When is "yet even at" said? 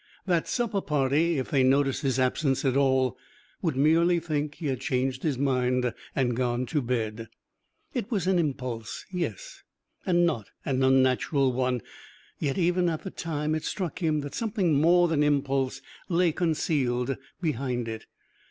12.39-13.03